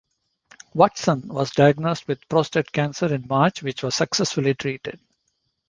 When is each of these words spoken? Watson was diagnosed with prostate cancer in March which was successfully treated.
Watson 0.73 1.27
was 1.27 1.51
diagnosed 1.51 2.07
with 2.07 2.27
prostate 2.27 2.71
cancer 2.71 3.13
in 3.13 3.27
March 3.27 3.61
which 3.61 3.83
was 3.83 3.93
successfully 3.93 4.55
treated. 4.55 4.99